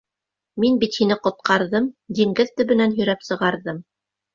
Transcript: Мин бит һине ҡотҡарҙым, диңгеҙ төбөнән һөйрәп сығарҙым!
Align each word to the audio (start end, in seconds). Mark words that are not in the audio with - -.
Мин 0.63 0.79
бит 0.83 0.97
һине 1.01 1.19
ҡотҡарҙым, 1.29 1.93
диңгеҙ 2.23 2.53
төбөнән 2.59 3.01
һөйрәп 3.01 3.33
сығарҙым! 3.33 3.89